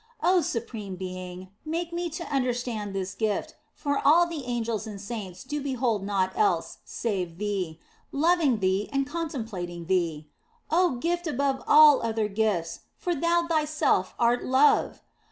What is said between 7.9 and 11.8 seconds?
loving Thee and contem plating Thee. Oh, gift above